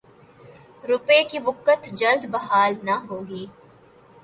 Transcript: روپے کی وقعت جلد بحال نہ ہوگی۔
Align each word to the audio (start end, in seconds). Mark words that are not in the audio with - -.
روپے 0.83 1.19
کی 1.23 1.39
وقعت 1.39 1.81
جلد 1.99 2.23
بحال 2.31 2.73
نہ 2.83 2.95
ہوگی۔ 3.09 3.45